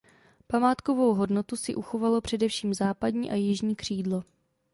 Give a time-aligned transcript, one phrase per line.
[0.47, 4.23] Památkovou hodnotu si uchovalo především západní a jižní křídlo.